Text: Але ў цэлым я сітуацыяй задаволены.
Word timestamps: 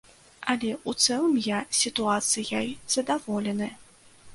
Але 0.53 0.71
ў 0.89 1.09
цэлым 1.09 1.37
я 1.49 1.59
сітуацыяй 1.83 2.67
задаволены. 2.99 3.75